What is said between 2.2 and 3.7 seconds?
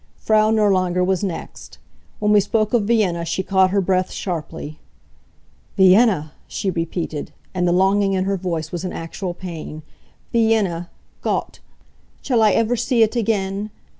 we spoke of Vienna she caught